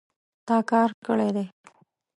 تا 0.47 0.57
کار 0.71 0.89
کړی 1.05 1.29
دی 1.35 1.45